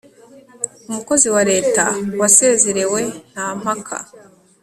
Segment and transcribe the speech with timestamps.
[0.89, 1.83] umukozi wa leta
[2.21, 3.01] wasezerewe
[3.31, 3.97] nta mpaka